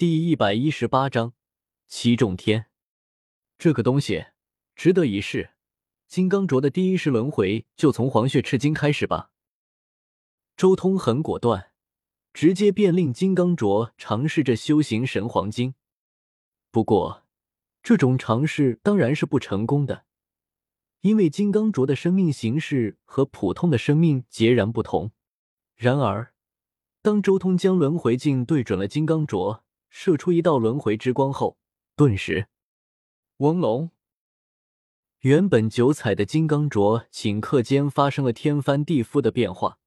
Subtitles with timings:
[0.00, 1.34] 第一百一十八章
[1.86, 2.70] 七重天。
[3.58, 4.28] 这个东西
[4.74, 5.50] 值得一试。
[6.08, 9.30] 金刚镯的第一世轮回就从黄血赤金开始吧。
[10.56, 11.72] 周通很果断，
[12.32, 15.74] 直接便令金刚镯尝试着修行神黄金。
[16.70, 17.26] 不过，
[17.82, 20.06] 这种尝试当然是不成功的，
[21.02, 25.12] 因为金刚镯的生命形式和普通的生命截然不同。
[25.76, 26.32] 然而，
[27.02, 29.60] 当周通将轮回镜对准了金刚镯，
[29.90, 31.58] 射出一道轮回之光后，
[31.94, 32.46] 顿时，
[33.38, 33.90] 嗡隆！
[35.18, 39.78] 原本九彩的金刚镯，顷刻间发生了天翻地覆的变化。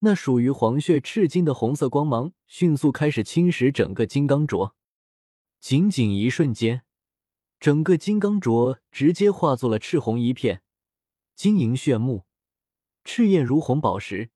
[0.00, 4.72] 那属于黄血赤金的红色光芒，迅速开始侵蚀整个金刚镯。
[5.60, 6.82] 仅仅一瞬间，
[7.60, 10.62] 整个金刚镯直接化作了赤红一片，
[11.36, 12.24] 晶莹炫目，
[13.04, 14.30] 赤焰如红宝石，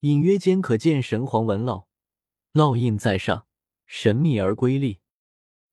[0.00, 1.84] 隐约间可见神黄纹烙，
[2.54, 3.47] 烙印在上。
[3.90, 5.00] 神秘而瑰丽，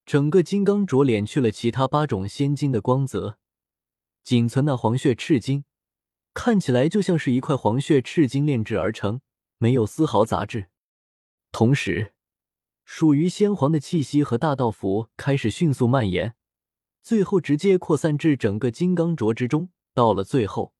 [0.06, 3.38] 整个金刚镯敛去了其他八种仙金的光泽，
[4.24, 5.66] 仅存那黄血赤金，
[6.34, 9.20] 看起来就像是一块黄血赤金炼制而成，
[9.58, 10.70] 没有丝毫杂质。
[11.52, 12.14] 同时，
[12.86, 16.36] 属于仙皇的气息和大道符开始迅速蔓延，
[17.04, 19.68] 最后直接扩散至整个金刚镯之中。
[19.94, 20.74] 到了最后，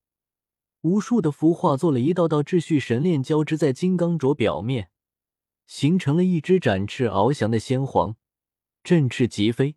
[0.84, 4.90] 无数的符化作了一道道秩序神链，交织在金刚镯表面。
[5.68, 8.16] 形成了一只展翅翱翔的仙皇，
[8.84, 9.76] 振翅疾飞，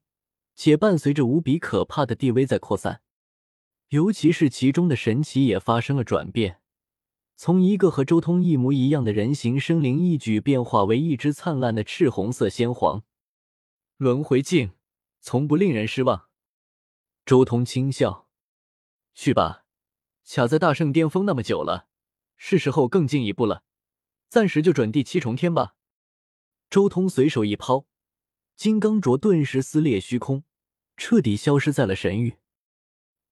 [0.55, 3.03] 且伴随着无比可怕的地威在扩散。
[3.89, 6.61] 尤其是其中的神奇也发生了转变，
[7.37, 13.03] 从一个和周通一模一样的人形生灵，一举变化为一只灿烂的赤红色仙皇。
[13.97, 14.73] 轮回镜
[15.21, 16.29] 从不令人失望。
[17.25, 18.29] 周通轻笑
[19.15, 19.65] ：“去吧，
[20.27, 21.89] 卡在大圣巅峰那么久了，
[22.37, 23.65] 是时候更进一步了。
[24.29, 25.77] 暂时就准第七重天吧。”
[26.71, 27.87] 周通随手一抛，
[28.55, 30.45] 金刚镯顿时撕裂虚空，
[30.99, 32.37] 彻底消失在了神域。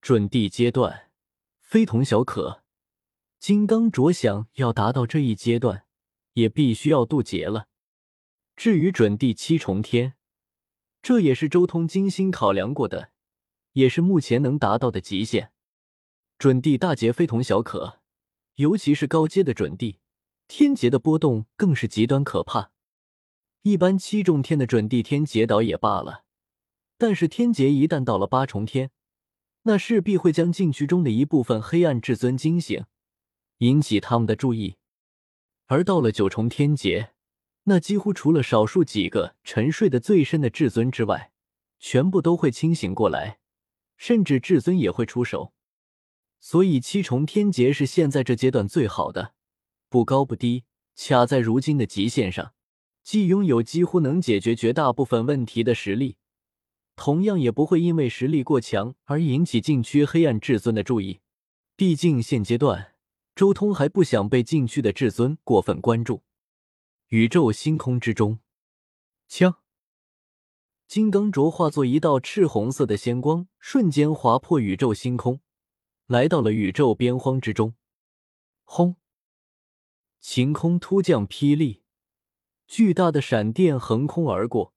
[0.01, 1.11] 准地阶段
[1.61, 2.62] 非同小可，
[3.38, 5.84] 金刚镯想要达到这一阶段，
[6.33, 7.69] 也必须要渡劫了。
[8.56, 10.15] 至于准第七重天，
[11.03, 13.11] 这也是周通精心考量过的，
[13.72, 15.53] 也是目前能达到的极限。
[16.38, 18.00] 准地大劫非同小可，
[18.55, 19.99] 尤其是高阶的准地，
[20.49, 22.72] 天劫的波动更是极端可怕。
[23.66, 26.22] 一般七重天的准地天劫倒也罢了，
[26.97, 28.93] 但是天劫一旦到了八重天，
[29.62, 32.84] 那势必会将禁区中的一部分黑暗至尊惊醒，
[33.59, 34.76] 引起他们的注意。
[35.65, 37.10] 而到了九重天劫，
[37.65, 41.32] 那几乎除了少数几个沉睡的最深的至尊之外，
[41.81, 43.41] 全部都会清醒过来，
[43.97, 45.53] 甚至至尊也会出手。
[46.38, 49.34] 所以七重天劫是现在这阶段最好的，
[49.88, 50.62] 不高不低，
[50.94, 52.53] 卡在如今的极限上。
[53.06, 56.17] 既拥有几乎能解决绝大部分问题的实力，
[56.97, 61.21] 同样也不会因为实力过强而引起禁区黑暗至尊的注意。
[61.77, 62.94] 毕竟现阶段，
[63.37, 66.25] 周通还不想被禁区的至尊过分关注。
[67.11, 68.41] 宇宙星空之中，
[69.28, 69.59] 枪，
[70.88, 75.38] 金刚镯化作一道赤红色的仙光，瞬间划破宇宙星空，
[76.09, 77.75] 来到了宇宙边荒之中。
[78.65, 78.97] 轰！
[80.19, 81.86] 晴空突降霹雳。
[82.66, 84.75] 巨大的闪电横空而过，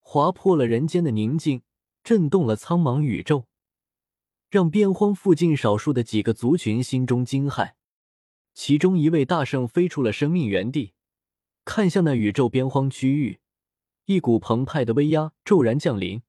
[0.00, 1.62] 划破了人间的宁静，
[2.04, 3.46] 震动了苍茫宇宙，
[4.48, 7.74] 让边荒附近少数的几个族群心中惊骇。
[8.54, 10.92] 其中一位大圣飞出了生命原地，
[11.64, 13.40] 看向那宇宙边荒区域，
[14.04, 16.22] 一股澎湃的威压骤然降临，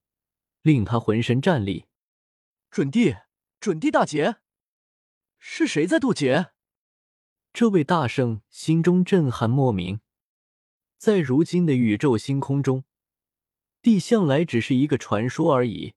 [0.62, 1.86] 令他浑身战栗。
[2.72, 3.18] 准地，
[3.60, 4.38] 准地大劫，
[5.38, 6.52] 是谁在渡劫？
[7.52, 10.00] 这位大圣心中震撼莫名。
[11.04, 12.86] 在如今的宇宙星空中，
[13.82, 15.96] 地向来只是一个传说而已，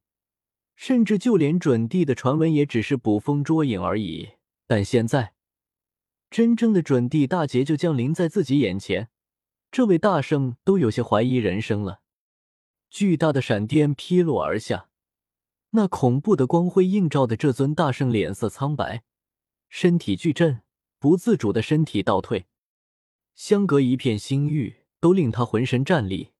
[0.75, 4.31] 甚至就连准地的传闻也只是捕风捉影而已。
[4.67, 5.35] 但现在，
[6.29, 9.09] 真正的准地大劫就降临在自己眼前，
[9.71, 12.01] 这位大圣都有些怀疑人生了。
[12.91, 14.89] 巨大的闪电劈落而下，
[15.71, 19.05] 那恐怖的光辉映照的这尊大圣脸色苍白，
[19.69, 20.63] 身体巨震，
[20.99, 22.47] 不自主的身体倒退，
[23.37, 24.83] 相隔一片星域。
[25.07, 26.33] 都令他浑身战栗。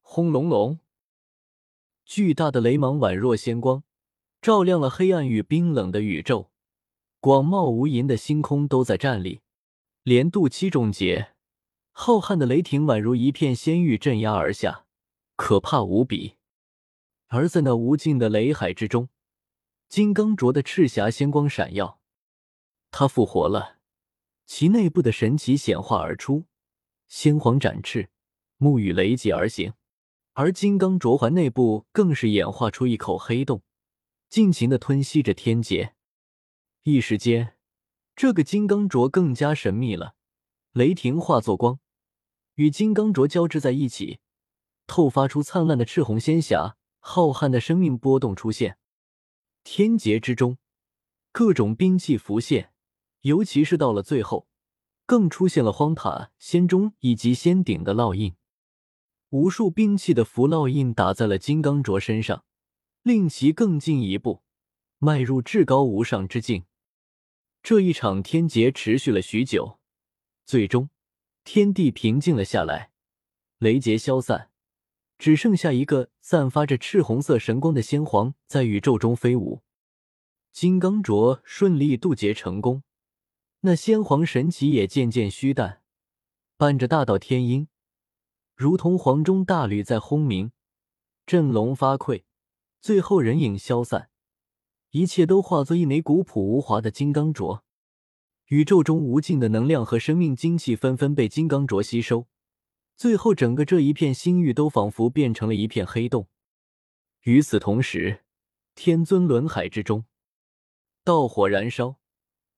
[0.00, 0.78] 轰隆隆！
[2.06, 3.84] 巨大的雷芒宛若仙光，
[4.40, 6.50] 照亮了黑暗与冰冷的宇宙。
[7.20, 9.42] 广袤无垠的星空都在战栗。
[10.04, 11.34] 连渡七重劫，
[11.90, 14.86] 浩瀚的雷霆宛如一片仙域镇压而下，
[15.36, 16.36] 可怕无比。
[17.26, 19.10] 而在那无尽的雷海之中，
[19.90, 22.00] 金刚镯的赤霞仙光闪耀，
[22.90, 23.76] 它复活了，
[24.46, 26.46] 其内部的神奇显化而出。
[27.12, 28.08] 仙皇展翅，
[28.56, 29.74] 沐雨雷劫而行。
[30.32, 33.60] 而金刚镯环内部更是演化出一口黑洞，
[34.30, 35.94] 尽情的吞吸着天劫。
[36.84, 37.58] 一时间，
[38.16, 40.14] 这个金刚镯更加神秘了。
[40.72, 41.80] 雷霆化作光，
[42.54, 44.20] 与金刚镯交织在一起，
[44.86, 46.78] 透发出灿烂的赤红仙霞。
[46.98, 48.78] 浩瀚的生命波动出现，
[49.64, 50.56] 天劫之中，
[51.30, 52.72] 各种兵器浮现，
[53.20, 54.48] 尤其是到了最后，
[55.06, 58.34] 更出现了荒塔、仙钟以及仙顶的烙印。
[59.30, 62.44] 无数兵器的符烙印打在了金刚镯身上，
[63.02, 64.42] 令其更进一步，
[64.98, 66.64] 迈入至高无上之境。
[67.62, 69.78] 这一场天劫持续了许久，
[70.44, 70.90] 最终
[71.44, 72.90] 天地平静了下来，
[73.58, 74.50] 雷劫消散。
[75.18, 79.62] 只剩下一个散发着赤红色神光的仙皇在宇宙中飞舞，
[80.52, 82.82] 金刚镯顺利渡劫成功，
[83.64, 85.82] 那仙皇神旗也渐渐虚淡，
[86.56, 87.68] 伴着大道天音，
[88.56, 90.50] 如同黄钟大吕在轰鸣，
[91.26, 92.24] 振聋发聩，
[92.80, 94.10] 最后人影消散，
[94.90, 97.60] 一切都化作一枚古朴无华的金刚镯，
[98.46, 102.26] 宇宙中无尽的能量和生命精气纷纷被金刚镯吸收。
[102.96, 106.26] 最后，整个这一片星域都仿佛变成了一片黑洞。
[107.20, 108.24] 与此同时，
[108.74, 110.04] 天尊轮海之中，
[111.04, 112.00] 道火燃烧，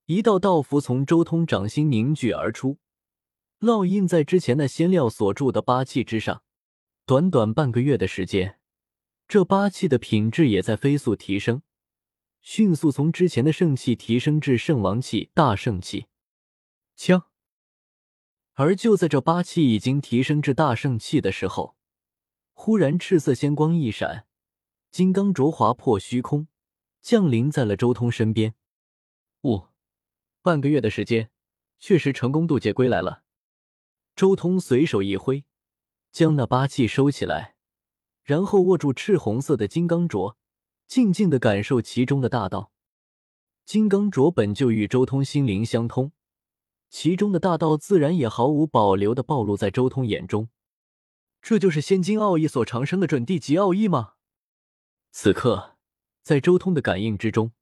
[0.06, 2.78] 一道道符从周通掌心凝聚而出，
[3.60, 6.42] 烙印在之前那仙料所铸的八器之上。
[7.06, 8.58] 短短半个月的时间，
[9.26, 11.62] 这八器的品质也在飞速提升，
[12.42, 16.06] 迅速从之前的圣器提升至圣王器、大圣器。
[16.96, 17.24] 枪。
[18.52, 21.76] 而就在这八气已经提升至大圣器的时候，
[22.52, 24.26] 忽然赤色仙光一闪，
[24.90, 26.46] 金刚镯划破虚空，
[27.00, 28.54] 降临在了周通身边。
[29.42, 29.64] 五
[30.44, 31.30] 半个月的时间，
[31.78, 33.22] 确实成功渡劫归来了。
[34.14, 35.46] 周通随手一挥，
[36.12, 37.56] 将那八气收起来，
[38.22, 40.36] 然后握住赤红色的金刚镯，
[40.86, 42.72] 静静的感受其中的大道。
[43.64, 46.12] 金刚镯本就与周通心灵相通。
[46.90, 50.50] 其中的大道自然也毫无保留的暴露在周通眼中，
[51.40, 54.16] 这就是仙金奥义所长生的准地级奥义吗？
[55.10, 55.78] 此刻，
[56.22, 57.52] 在周通的感应之中，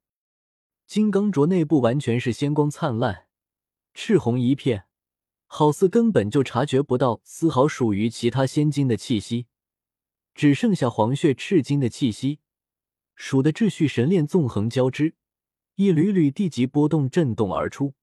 [0.87, 3.27] 金刚镯内部完全是仙光灿烂，
[3.95, 4.85] 赤红一片，
[5.47, 9.47] 好似根本就察觉不到丝毫属于其他仙金的气息，
[10.35, 12.41] 只剩下黄血赤金的气息，
[13.15, 15.15] 属的秩序神链纵横交织，
[15.77, 17.95] 一缕缕地级波动震动而出。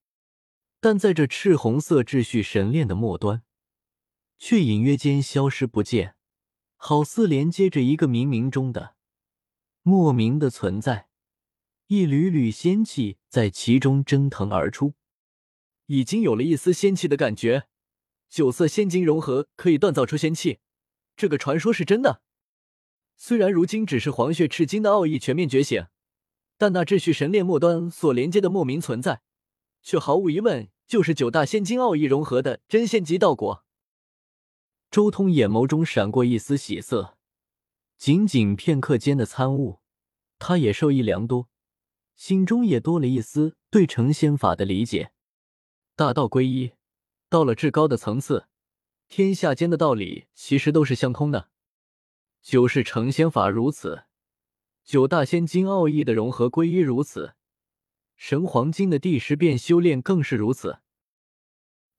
[0.80, 3.44] 但在这赤红色秩序神链的末端，
[4.38, 6.16] 却隐约间消失不见，
[6.78, 8.96] 好似连接着一个冥冥中的
[9.84, 11.09] 莫名的存在。
[11.92, 14.94] 一缕缕仙气在其中蒸腾而出，
[15.88, 17.68] 已经有了一丝仙气的感觉。
[18.30, 20.60] 九色仙金融合可以锻造出仙气，
[21.16, 22.22] 这个传说是真的。
[23.18, 25.88] 虽然如今只是黄血赤金的奥义全面觉醒，
[26.60, 29.24] 但那秩序神链末端所连接的莫名存在。
[29.82, 33.66] 却毫无疑问就是九大仙金奥义融合的真仙级道果。
[34.92, 37.18] 周通眼眸中闪过一丝喜色，
[37.98, 39.80] 仅仅片刻间的参悟，
[40.38, 41.50] 他也受益良多，
[42.19, 45.13] 心中也多了一丝对成仙法的理解。
[45.95, 46.74] 大道归一，
[47.30, 48.50] 到了至高的层次，
[49.07, 51.50] 天下间的道理其实都是相通的。
[52.42, 54.04] 九世成仙法如此，
[54.83, 57.35] 九大仙金奥义的融合归一如此。
[58.18, 60.80] 神黄金的第十变修炼更是如此。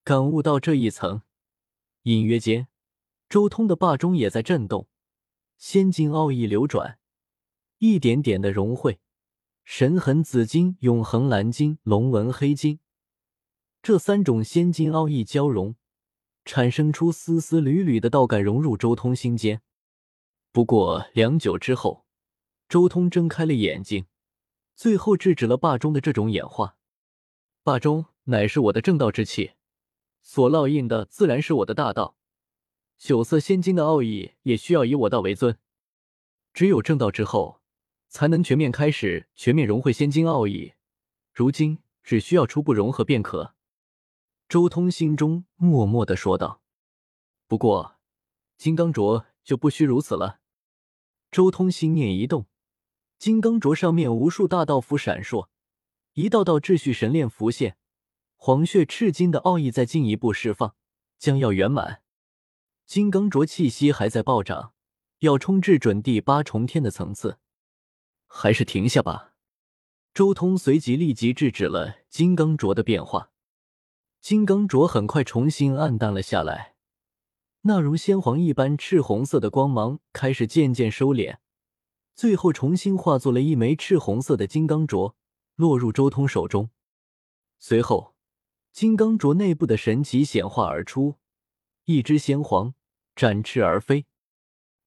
[0.03, 1.23] 感悟到这一层，
[2.03, 2.67] 隐约间，
[3.27, 4.87] 周通的霸中也在震动，
[5.57, 6.99] 仙金奥义流转，
[7.79, 8.99] 一点点的融汇。
[9.63, 12.79] 神痕紫金、永恒蓝金、龙纹黑金，
[13.81, 15.75] 这三种仙金奥义交融，
[16.45, 19.61] 产生出丝丝缕缕的道感，融入周通心间。
[20.51, 22.05] 不过良久之后，
[22.67, 24.05] 周通睁开了眼睛。
[24.73, 26.75] 最后制止了霸中的这种演化。
[27.61, 29.51] 霸中乃是我的正道之气，
[30.21, 32.15] 所烙印的自然是我的大道。
[32.97, 35.59] 九色仙金的奥义也需要以我道为尊。
[36.51, 37.60] 只有正道之后，
[38.11, 40.73] 才能全面开始全面融汇仙金奥义。
[41.33, 43.55] 如今只需要初步融合便可。
[44.49, 46.61] 周通心中默默的说道。
[47.47, 47.95] 不过，
[48.57, 50.41] 金刚镯就不需如此了。
[51.31, 52.47] 周通心念一动。
[53.17, 55.47] 金刚镯上面无数大道符闪烁，
[56.13, 57.77] 一道道秩序神链浮现，
[58.35, 60.75] 黄血赤金的奥义在进一步释放，
[61.17, 62.01] 将要圆满。
[62.85, 64.73] 金刚镯气息还在暴涨，
[65.19, 67.37] 要冲至准第八重天的层次，
[68.33, 69.33] 还是停下吧。
[70.13, 73.31] 周通随即立即制止了金刚镯的变化，
[74.21, 76.75] 金刚镯很快重新暗淡了下来，
[77.61, 81.37] 那如先皇一般赤红色的光芒开始渐渐收敛，
[82.15, 85.13] 最后重新化作了一枚赤红色的金刚镯，
[85.55, 86.69] 落入周通手中。
[87.59, 88.15] 随后，
[88.71, 91.15] 金刚镯内部的神奇显化而出，
[91.85, 92.73] 一只先皇
[93.15, 94.05] 展翅而飞。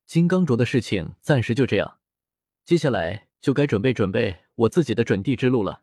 [0.06, 1.98] 金刚镯的事情暂时就这样，
[2.64, 5.82] 接下来就该准备准备我自己的准地之路了。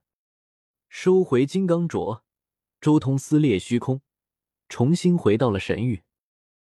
[0.89, 2.21] 收回金刚镯，
[2.79, 4.01] 周通撕裂虚空，
[4.67, 6.01] 重新回到了神域。